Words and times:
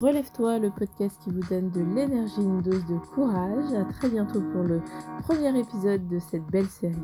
Relève-toi, 0.00 0.60
le 0.60 0.70
podcast 0.70 1.18
qui 1.24 1.30
vous 1.30 1.42
donne 1.50 1.72
de 1.72 1.80
l'énergie, 1.80 2.40
une 2.40 2.62
dose 2.62 2.86
de 2.86 2.98
courage. 3.16 3.74
À 3.74 3.84
très 3.84 4.08
bientôt 4.08 4.40
pour 4.52 4.62
le 4.62 4.80
premier 5.24 5.58
épisode 5.58 6.06
de 6.06 6.20
cette 6.20 6.46
belle 6.52 6.68
série. 6.68 6.94